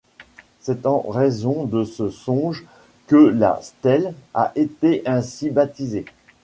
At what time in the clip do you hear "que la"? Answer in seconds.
3.05-3.59